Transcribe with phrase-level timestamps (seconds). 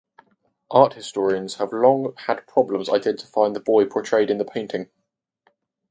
[0.71, 4.89] Art historians have long had problems identifying the boy portrayed in the painting.